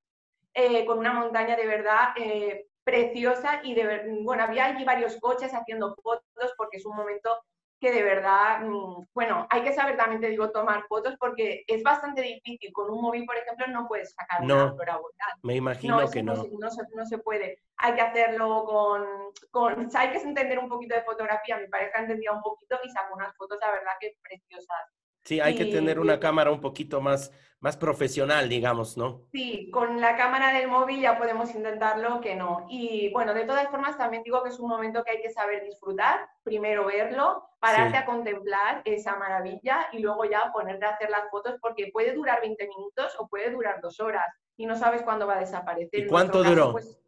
[0.53, 5.53] eh, con una montaña de verdad eh, preciosa y de bueno, había allí varios coches
[5.53, 7.35] haciendo fotos porque es un momento
[7.79, 11.83] que de verdad, mm, bueno, hay que saber también, te digo, tomar fotos porque es
[11.83, 12.71] bastante difícil.
[12.71, 14.99] Con un móvil, por ejemplo, no puedes sacar no, una
[15.43, 16.35] Me imagino que no.
[16.35, 17.59] No se, no se, puede.
[17.77, 19.05] Hay que hacerlo con,
[19.51, 21.57] con, hay que entender un poquito de fotografía.
[21.57, 24.91] Mi pareja entendía un poquito y sacó unas fotos, la verdad, que preciosas.
[25.25, 29.23] Sí, hay que tener una cámara un poquito más, más profesional, digamos, ¿no?
[29.31, 32.67] Sí, con la cámara del móvil ya podemos intentarlo que no.
[32.69, 35.63] Y bueno, de todas formas también digo que es un momento que hay que saber
[35.65, 41.27] disfrutar, primero verlo, pararte a contemplar esa maravilla y luego ya ponerte a hacer las
[41.31, 45.25] fotos porque puede durar 20 minutos o puede durar dos horas y no sabes cuándo
[45.25, 46.01] va a desaparecer.
[46.01, 46.73] ¿Y cuánto duró?
[46.73, 46.99] Pues,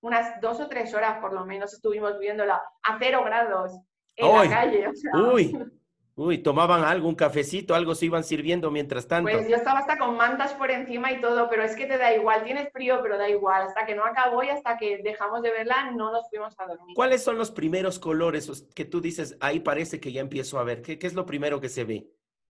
[0.00, 3.78] unas dos o tres horas por lo menos estuvimos viéndola a cero grados
[4.16, 4.90] en la calle.
[5.32, 5.56] Uy.
[6.16, 9.28] Uy, ¿tomaban algo, un cafecito, algo se iban sirviendo mientras tanto?
[9.28, 12.14] Pues yo estaba hasta con mantas por encima y todo, pero es que te da
[12.14, 13.66] igual, tienes frío, pero da igual.
[13.66, 16.94] Hasta que no acabó y hasta que dejamos de verla, no nos fuimos a dormir.
[16.94, 20.82] ¿Cuáles son los primeros colores que tú dices, ahí parece que ya empiezo a ver?
[20.82, 22.06] ¿Qué, es lo primero que se ve?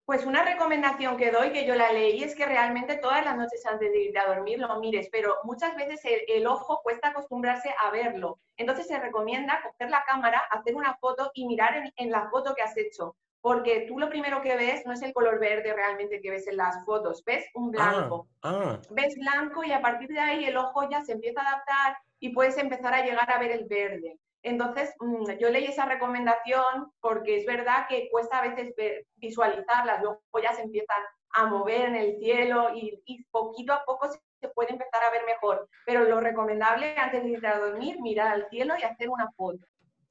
[0.05, 3.65] Pues una recomendación que doy, que yo la leí, es que realmente todas las noches
[3.67, 7.91] antes de irte a dormir lo mires, pero muchas veces el, ojo cuesta acostumbrarse a
[7.91, 8.41] verlo.
[8.57, 12.63] Entonces se recomienda coger la cámara, hacer una foto y mirar en la foto que
[12.63, 13.15] has hecho
[13.45, 16.57] porque tú lo primero que ves no es el color verde realmente que ves en
[16.57, 18.27] las fotos, ves un blanco.
[18.41, 18.81] Ah, ah.
[18.89, 22.31] Ves blanco y a partir de ahí el ojo ya se empieza a adaptar y
[22.31, 24.19] puedes empezar a llegar a ver el verde.
[24.41, 28.75] Entonces, mm, yo leí esa recomendación porque es verdad que cuesta a veces
[29.17, 31.03] visualizarlas, luego ya se empiezan
[31.35, 35.27] a mover en el cielo y, y poquito a poco se puede empezar a ver
[35.27, 35.69] mejor.
[35.85, 39.67] Pero lo recomendable antes de ir a dormir, mirar al cielo y hacer una foto.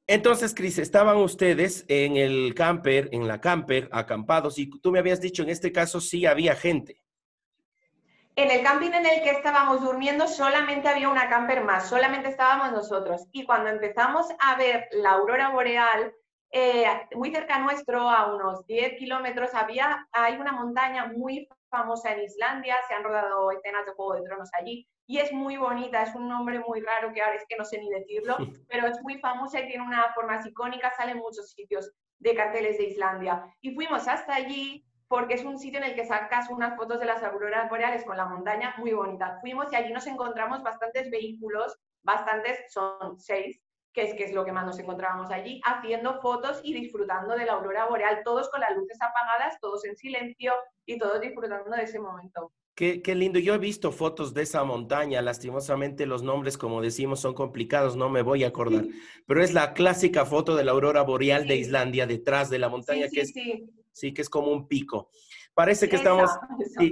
[0.08, 5.22] Entonces, Cris, estaban ustedes en el camper, en la camper, acampados, y tú me habías
[5.22, 7.02] dicho en este caso sí había gente.
[8.36, 12.72] En el camping en el que estábamos durmiendo solamente había una camper más, solamente estábamos
[12.72, 13.28] nosotros.
[13.32, 16.12] Y cuando empezamos a ver la aurora boreal,
[16.52, 16.86] eh,
[17.16, 22.76] muy cerca nuestro, a unos 10 kilómetros, había, hay una montaña muy famosa en Islandia,
[22.88, 26.28] se han rodado escenas de Juego de Tronos allí, y es muy bonita, es un
[26.28, 28.36] nombre muy raro que ahora es que no sé ni decirlo,
[28.68, 32.80] pero es muy famosa y tiene una forma icónica, sale en muchos sitios de carteles
[32.80, 33.46] de Islandia.
[33.62, 37.06] Y fuimos hasta allí porque es un sitio en el que sacas unas fotos de
[37.06, 39.38] las auroras boreales con la montaña muy bonita.
[39.40, 43.62] Fuimos y allí nos encontramos bastantes vehículos, bastantes, son seis,
[43.94, 47.46] que es, que es lo que más nos encontrábamos allí, haciendo fotos y disfrutando de
[47.46, 50.56] la aurora boreal, todos con las luces apagadas, todos en silencio
[50.88, 52.52] y todos disfrutando de ese momento.
[52.76, 53.38] Qué, lindo.
[53.38, 55.22] Yo he visto fotos de esa montaña.
[55.22, 58.86] Lastimosamente los nombres, como decimos, son complicados, no me voy a acordar.
[59.28, 63.08] Pero es la clásica foto de la aurora boreal de Islandia detrás de la montaña,
[63.10, 63.34] que es,
[63.92, 64.14] sí.
[64.14, 65.12] que es como un pico.
[65.54, 66.32] Parece que estamos,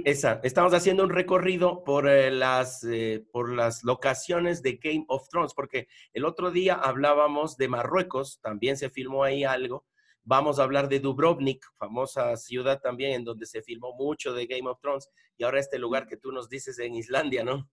[0.04, 5.52] estamos haciendo un recorrido por, eh, las, eh, por las locaciones de Game of Thrones,
[5.52, 9.84] porque el otro día hablábamos de Marruecos, también se filmó ahí algo,
[10.24, 14.68] Vamos a hablar de Dubrovnik, famosa ciudad también en donde se filmó mucho de Game
[14.68, 17.68] of Thrones y ahora este lugar que tú nos dices en Islandia, ¿no?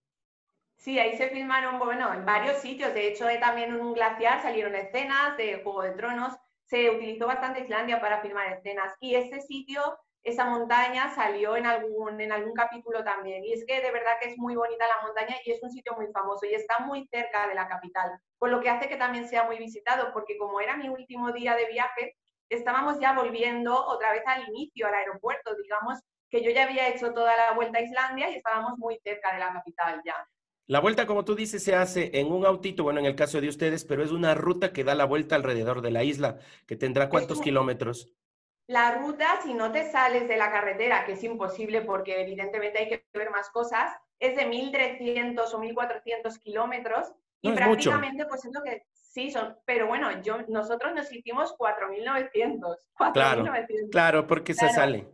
[0.80, 2.94] Sí, ahí se filmaron, bueno, en varios sitios.
[2.94, 6.34] De hecho, también en un glaciar salieron escenas de Juego de Tronos.
[6.64, 8.96] Se utilizó bastante Islandia para filmar escenas.
[9.02, 9.82] Y ese sitio,
[10.24, 13.44] esa montaña, salió en algún, en algún capítulo también.
[13.44, 15.94] Y es que de verdad que es muy bonita la montaña y es un sitio
[15.98, 18.12] muy famoso y está muy cerca de la capital.
[18.38, 21.56] Por lo que hace que también sea muy visitado, porque como era mi último día
[21.56, 22.16] de viaje,
[22.50, 27.14] estábamos ya volviendo otra vez al inicio, al aeropuerto, digamos que yo ya había hecho
[27.14, 30.16] toda la vuelta a Islandia y estábamos muy cerca de la capital ya.
[30.68, 33.50] La vuelta, como tú dices, se hace en un autito, bueno, en el caso de
[33.50, 37.10] ustedes, pero es una ruta que da la vuelta alrededor de la isla, que tendrá
[37.10, 38.14] cuántos kilómetros.
[38.68, 42.88] La ruta, si no te sales de la carretera, que es imposible porque evidentemente hay
[42.88, 48.62] que ver más cosas, es de 1.300 o 1.400 kilómetros y prácticamente pues es lo
[48.62, 48.86] que
[49.20, 52.78] Sí, son, pero bueno, yo, nosotros nos hicimos 4.900.
[53.12, 53.44] Claro,
[53.92, 55.10] claro, porque se sale.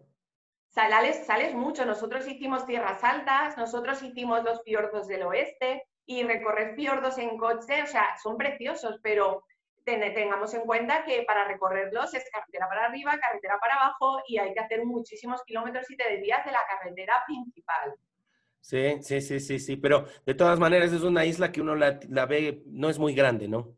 [0.70, 1.88] Sales, sales mucho.
[1.88, 7.82] Nosotros hicimos tierras altas, nosotros hicimos los fiordos del oeste y recorrer fiordos en coche,
[7.82, 9.44] o sea, son preciosos, pero
[9.84, 14.54] tengamos en cuenta que para recorrerlos es carretera para arriba, carretera para abajo y hay
[14.54, 17.96] que hacer muchísimos kilómetros y te desvías de la carretera principal.
[18.60, 22.00] Sí, sí, sí, sí, sí, pero de todas maneras es una isla que uno la,
[22.10, 23.76] la ve, no es muy grande, ¿no?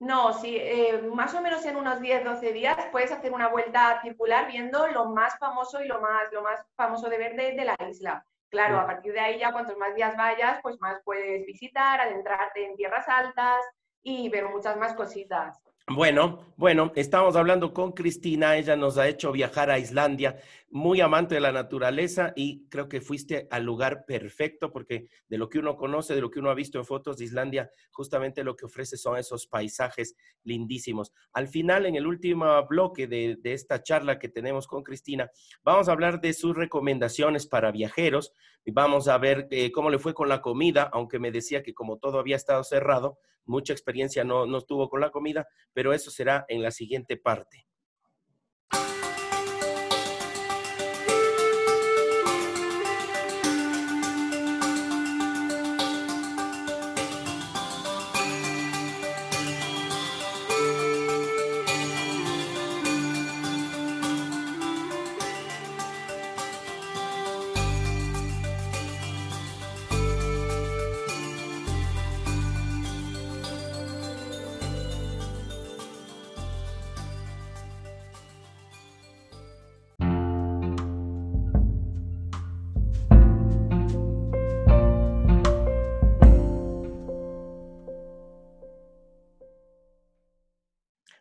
[0.00, 4.00] No, sí, eh, más o menos en unos 10, 12 días puedes hacer una vuelta
[4.02, 7.64] circular viendo lo más famoso y lo más, lo más famoso de ver de, de
[7.66, 8.24] la isla.
[8.48, 12.64] Claro, a partir de ahí ya cuantos más días vayas, pues más puedes visitar, adentrarte
[12.64, 13.60] en tierras altas
[14.02, 15.60] y ver muchas más cositas.
[15.86, 20.36] Bueno, bueno, estamos hablando con Cristina, ella nos ha hecho viajar a Islandia,
[20.70, 25.48] muy amante de la naturaleza y creo que fuiste al lugar perfecto porque de lo
[25.48, 28.54] que uno conoce, de lo que uno ha visto en fotos de Islandia, justamente lo
[28.54, 31.12] que ofrece son esos paisajes lindísimos.
[31.32, 35.28] Al final, en el último bloque de, esta charla que tenemos con Cristina,
[35.64, 38.32] vamos a hablar de sus recomendaciones para viajeros
[38.64, 41.74] y vamos a ver eh, cómo le fue con la comida, aunque me decía que
[41.74, 46.12] como todo había estado cerrado, mucha experiencia no, no tuvo con la comida, pero eso
[46.12, 47.66] será en la siguiente parte.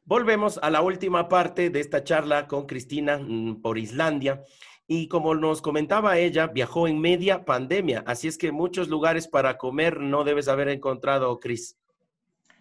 [0.09, 4.43] Volvemos a la última parte de esta charla con Cristina mm, por Islandia.
[4.87, 9.59] Y como nos comentaba ella, viajó en media pandemia, así es que muchos lugares para
[9.59, 11.77] comer no debes haber encontrado, Cris.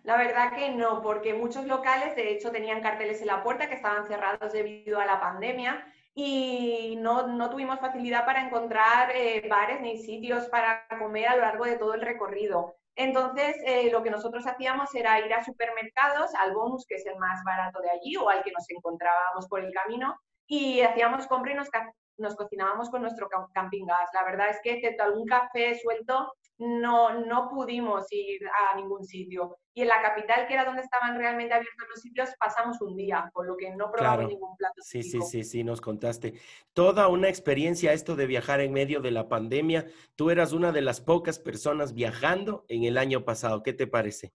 [0.03, 3.77] La verdad que no, porque muchos locales de hecho tenían carteles en la puerta que
[3.77, 9.81] estaban cerrados debido a la pandemia y no, no tuvimos facilidad para encontrar eh, bares
[9.81, 12.78] ni sitios para comer a lo largo de todo el recorrido.
[12.99, 17.17] Entonces, eh, lo que nosotros hacíamos era ir a supermercados, al bonus, que es el
[17.17, 20.17] más barato de allí, o al que nos encontrábamos por el camino,
[20.49, 21.69] y hacíamos compra y nos,
[22.17, 24.11] nos cocinábamos con nuestro camping gas.
[24.15, 29.59] La verdad es que, excepto algún café suelto, no, no pudimos ir a ningún sitio.
[29.75, 33.31] Y en la capital, que era donde estaban realmente abiertos los sitios, pasamos un día,
[33.33, 34.75] por lo que no probamos ningún plato.
[34.83, 36.35] Sí, sí, sí, sí, nos contaste.
[36.73, 39.87] Toda una experiencia esto de viajar en medio de la pandemia.
[40.17, 43.63] Tú eras una de las pocas personas viajando en el año pasado.
[43.63, 44.33] ¿Qué te parece?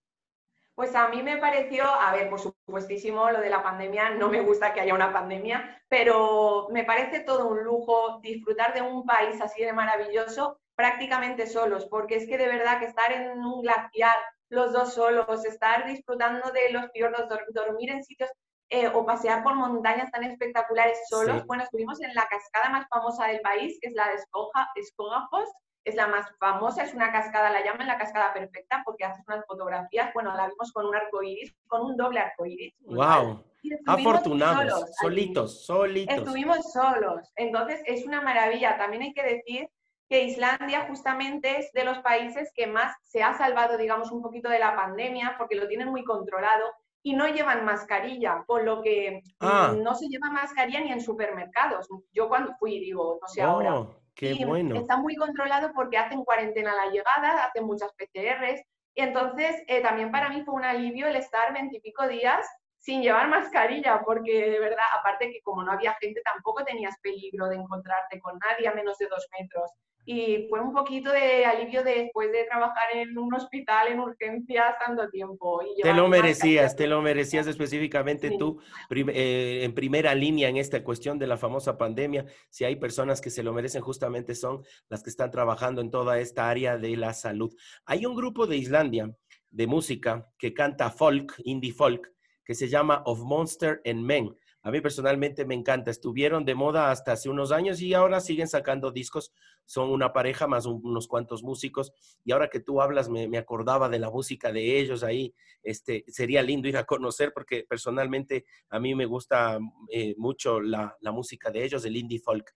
[0.75, 4.41] Pues a mí me pareció, a ver, por supuestísimo, lo de la pandemia, no me
[4.41, 9.39] gusta que haya una pandemia, pero me parece todo un lujo disfrutar de un país
[9.39, 14.15] así de maravilloso prácticamente solos, porque es que de verdad que estar en un glaciar
[14.49, 18.29] los dos solos, estar disfrutando de los fiordos, dormir en sitios
[18.69, 21.45] eh, o pasear por montañas tan espectaculares solos.
[21.45, 25.49] Bueno, estuvimos en la cascada más famosa del país, que es la de Escoja, Escogajos,
[25.85, 29.45] es la más famosa, es una cascada, la llaman la cascada perfecta porque haces unas
[29.45, 32.73] fotografías, bueno, la vimos con un arco iris, con un doble arco iris.
[32.81, 33.43] ¡Wow!
[33.85, 36.17] Afortunados, solitos, solitos.
[36.17, 38.77] Estuvimos solos, entonces es una maravilla.
[38.77, 39.69] También hay que decir
[40.09, 44.49] que Islandia justamente es de los países que más se ha salvado, digamos, un poquito
[44.49, 46.65] de la pandemia porque lo tienen muy controlado
[47.01, 49.75] y no llevan mascarilla, por lo que ah.
[49.77, 51.87] no se lleva mascarilla ni en supermercados.
[52.13, 53.75] Yo cuando fui, digo, no sé ahora.
[53.75, 54.75] Oh, qué bueno.
[54.75, 58.61] Está muy controlado porque hacen cuarentena a la llegada, hacen muchas PCRs.
[58.95, 62.47] Y entonces eh, también para mí fue un alivio el estar veintipico días
[62.77, 67.47] sin llevar mascarilla, porque de verdad, aparte que como no había gente, tampoco tenías peligro
[67.47, 69.71] de encontrarte con nadie a menos de dos metros
[70.05, 75.09] y fue un poquito de alivio después de trabajar en un hospital en urgencias tanto
[75.09, 75.61] tiempo.
[75.81, 81.17] te lo merecías, te lo merecías específicamente tú eh, en primera línea en esta cuestión
[81.19, 82.25] de la famosa pandemia.
[82.49, 86.19] Si hay personas que se lo merecen, justamente son las que están trabajando en toda
[86.19, 87.55] esta área de la salud.
[87.85, 89.09] Hay un grupo de Islandia
[89.51, 92.11] de música que canta folk, indie folk,
[92.43, 94.35] que se llama Of Monster and Men.
[94.65, 95.91] A mí personalmente me encanta.
[95.91, 99.33] Estuvieron de moda hasta hace unos años y ahora siguen sacando discos.
[99.65, 101.91] Son una pareja más unos cuantos músicos.
[102.23, 105.33] Y ahora que tú hablas, me, acordaba de la música de ellos ahí.
[105.61, 109.59] Este, sería lindo ir a conocer porque personalmente a mí me gusta
[109.91, 112.55] eh, mucho la, música de ellos, el indie folk.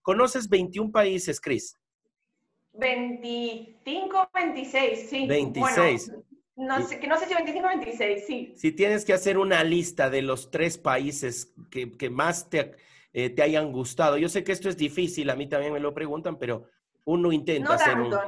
[0.00, 1.76] ¿Conoces 21 países, Chris?
[2.72, 5.26] 25, 26, sí.
[5.26, 6.12] 26.
[6.58, 8.52] No sé, que no sé si 25 o 26, sí.
[8.56, 12.74] Si tienes que hacer una lista de los tres países que, más te,
[13.12, 15.94] eh, te, hayan gustado, yo sé que esto es difícil, a mí también me lo
[15.94, 16.64] preguntan, pero
[17.04, 18.20] uno intenta no hacer tanto,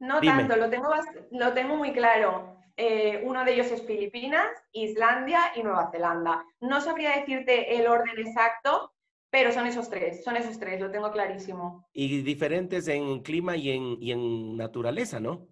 [0.00, 0.88] No tanto, lo tengo,
[1.30, 2.56] lo tengo muy claro.
[2.76, 6.44] Eh, uno de ellos es Filipinas, Islandia y Nueva Zelanda.
[6.60, 8.92] No sabría decirte el orden exacto,
[9.30, 11.86] pero son esos tres, son esos tres, lo tengo clarísimo.
[11.92, 15.46] Y diferentes en clima y en, y en naturaleza, ¿no?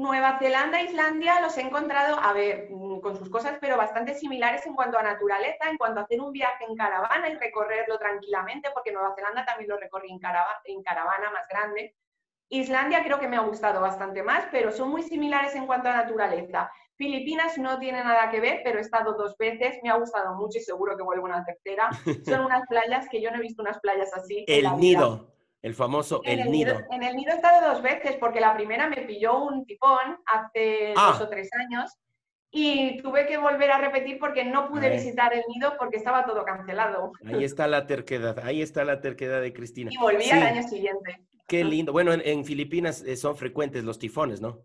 [0.00, 4.14] Nueva Zelanda e Islandia los he encontrado, a ver, mm, con sus cosas, pero bastante
[4.14, 7.98] similares en cuanto a naturaleza, en cuanto a hacer un viaje en caravana y recorrerlo
[7.98, 11.94] tranquilamente, porque Nueva Zelanda también lo recorrí en, caravana, más grande.
[12.48, 15.96] Islandia creo que me ha gustado bastante más, pero son muy similares en cuanto a
[15.96, 16.72] naturaleza.
[16.96, 20.56] Filipinas no tiene nada que ver, pero he estado dos veces, me ha gustado mucho
[20.56, 21.90] y seguro que vuelvo una tercera.
[22.24, 24.46] Son unas playas que yo no he visto unas playas así.
[24.48, 25.30] El nido.
[25.62, 26.80] El famoso El, nido.
[26.90, 30.94] En el nido he estado dos veces, porque la primera me pilló un tifón hace
[30.96, 31.10] ah.
[31.12, 31.98] dos o tres años
[32.50, 36.44] y tuve que volver a repetir porque no pude visitar el nido porque estaba todo
[36.44, 37.12] cancelado.
[37.24, 39.90] Ahí está la terquedad, ahí está la terquedad de Cristina.
[39.92, 41.20] Y volví al año siguiente.
[41.46, 41.92] Qué lindo.
[41.92, 44.60] Bueno, en, Filipinas eh, son frecuentes los tifones, ¿no?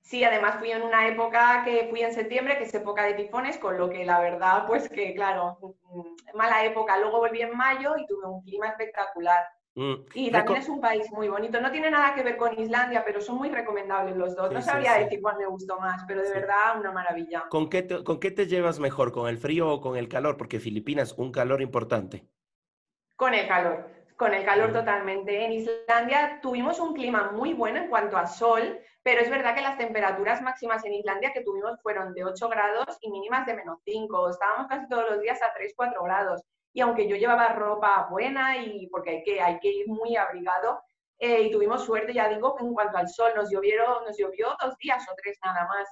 [0.00, 3.58] Sí, además fui en una época que fui en septiembre, que es época de tifones,
[3.58, 6.98] con lo que la verdad, pues que claro, mm, mala época.
[6.98, 9.44] Luego volví en mayo y tuve un clima espectacular.
[9.76, 11.60] Mm, y también es un país muy bonito.
[11.60, 14.50] No tiene nada que ver con Islandia, pero son muy recomendables los dos.
[14.50, 17.44] no sabría decir cuál me gustó más, pero de verdad una maravilla.
[17.50, 19.12] ¿Con qué, te, ¿Con qué te llevas mejor?
[19.12, 20.38] ¿Con el frío o con el calor?
[20.38, 22.26] Porque Filipinas, un calor importante.
[23.16, 25.44] Con el calor, con el calor totalmente.
[25.44, 29.60] En Islandia tuvimos un clima muy bueno en cuanto a sol, pero es verdad que
[29.60, 33.80] las temperaturas máximas en Islandia que tuvimos fueron de 8 grados y mínimas de menos
[33.84, 34.30] 5.
[34.30, 36.42] Estábamos casi todos los días a 3, 4 grados
[36.76, 40.78] y aunque yo llevaba ropa buena y porque hay que, hay que ir muy abrigado,
[41.18, 44.76] eh, y tuvimos suerte, ya digo, en cuanto al sol, nos, llovieron, nos llovió dos
[44.76, 45.88] días o tres nada más.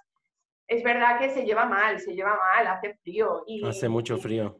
[0.68, 3.44] Es verdad que se lleva mal, se lleva mal, hace frío.
[3.46, 4.58] Y, hace mucho frío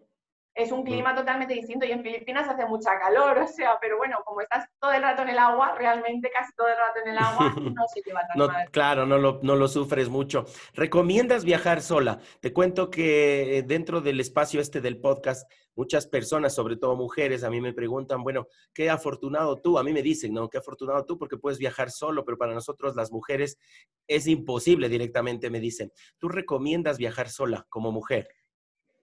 [0.54, 0.84] es un mm.
[0.84, 4.68] clima totalmente distinto y en Filipinas hace mucha calor, o sea, pero bueno, como estás
[4.80, 7.82] todo el rato en el agua, realmente casi todo el rato en el agua, no
[7.92, 8.70] se lleva tan mal.
[8.70, 10.44] Claro, no lo, no lo sufres mucho.
[10.74, 12.20] ¿Recomiendas viajar sola?
[12.40, 17.42] Te cuento que eh, dentro del espacio este del podcast, muchas personas, sobre todo mujeres,
[17.42, 20.48] a mí me preguntan, bueno, qué afortunado tú, a mí me dicen, ¿no?
[20.48, 23.58] Qué afortunado tú porque puedes viajar solo, pero para nosotros las mujeres
[24.06, 25.92] es imposible directamente, me dicen.
[26.18, 28.28] ¿Tú recomiendas viajar sola como mujer?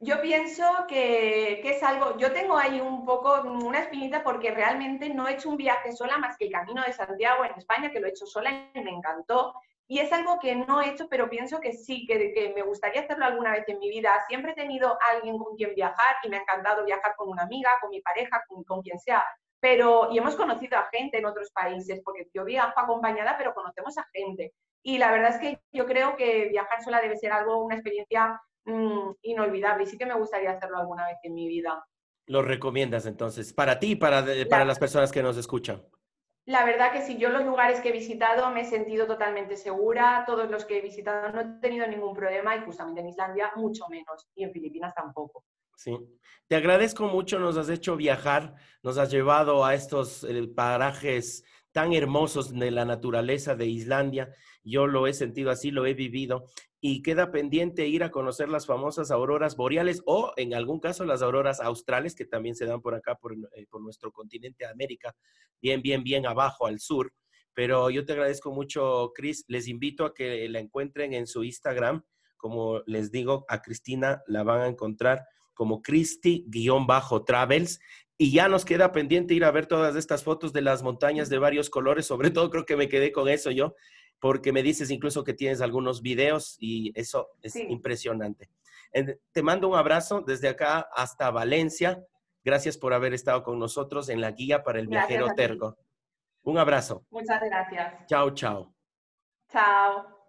[0.04, 5.28] Yo pienso que, es algo, yo tengo ahí un poco una espinita porque realmente no
[5.28, 8.08] he hecho un viaje sola más que el Camino de Santiago en España, que lo
[8.08, 9.54] he hecho sola y me encantó.
[9.88, 13.02] Y es algo que no he hecho, pero pienso que sí, que, que me gustaría
[13.02, 14.26] hacerlo alguna vez en mi vida.
[14.28, 17.70] Siempre he tenido alguien con quien viajar y me ha encantado viajar con una amiga,
[17.80, 19.24] con mi pareja, con, con quien sea.
[19.60, 23.95] Pero, y hemos conocido a gente en otros países, porque yo viajo acompañada, pero conocemos
[23.99, 24.52] a gente.
[24.82, 28.41] Y la verdad es que yo creo que viajar sola debe ser algo, una experiencia
[28.66, 31.84] Mm, inolvidable y sí que me gustaría hacerlo alguna vez en mi vida.
[32.28, 33.53] ¿Lo recomiendas entonces?
[33.53, 35.84] Para ti y para, para las personas que nos escuchan.
[36.45, 40.24] La verdad que sí, yo los lugares que he visitado me he sentido totalmente segura,
[40.26, 43.86] todos los que he visitado no he tenido ningún problema y justamente en Islandia mucho
[43.89, 45.43] menos y en Filipinas tampoco.
[45.76, 45.97] Sí,
[46.47, 51.93] te agradezco mucho, nos has hecho viajar, nos has llevado a estos eh, parajes tan
[51.93, 54.34] hermosos de la naturaleza de Islandia.
[54.64, 56.45] Yo lo he sentido así, lo he vivido
[56.84, 61.22] y queda pendiente ir a conocer las famosas auroras boreales o en algún caso las
[61.22, 65.16] auroras australes que también se dan por acá, por, eh, nuestro continente de América,
[65.62, 67.14] bien, bien, bien abajo al sur.
[67.54, 69.46] Pero yo te agradezco mucho, Cris.
[69.48, 72.04] Les invito a que la encuentren en su Instagram.
[72.38, 77.80] Como les digo, a Cristina la van a encontrar como Christy-Travels.
[78.18, 81.38] Y ya nos queda pendiente ir a ver todas estas fotos de las montañas de
[81.38, 82.08] varios colores.
[82.08, 83.76] Sobre todo creo que me quedé con eso yo,
[84.22, 88.50] porque me dices incluso que tienes algunos videos y eso es impresionante.
[89.32, 92.06] Te mando un abrazo desde acá hasta Valencia.
[92.44, 95.76] Gracias por haber estado con nosotros en la guía para el viajero terco.
[96.44, 97.04] Un abrazo.
[97.10, 98.06] Muchas gracias.
[98.08, 98.74] Chao, chao.
[99.52, 100.21] Chao.